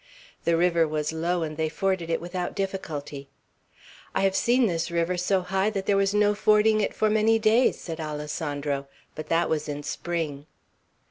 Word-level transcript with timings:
The 0.45 0.57
river 0.57 0.87
was 0.87 1.13
low, 1.13 1.43
and 1.43 1.57
they 1.57 1.69
forded 1.69 2.09
it 2.09 2.19
without 2.19 2.55
difficulty. 2.55 3.27
"I 4.15 4.21
have 4.21 4.35
seen 4.35 4.65
this 4.65 4.89
river 4.89 5.15
so 5.15 5.41
high 5.41 5.69
that 5.69 5.85
there 5.85 5.95
was 5.95 6.11
no 6.15 6.33
fording 6.33 6.81
it 6.81 6.95
for 6.95 7.07
many 7.11 7.37
days," 7.37 7.79
said 7.79 7.99
Alessandro; 7.99 8.87
"but 9.13 9.29
that 9.29 9.47
was 9.47 9.69
in 9.69 9.83
spring." 9.83 10.47